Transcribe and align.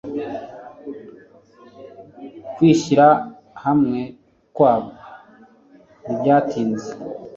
kwishyira 2.55 3.07
hamwe 3.63 4.01
kwabo 4.55 4.91
ntibyatinze 6.03 6.91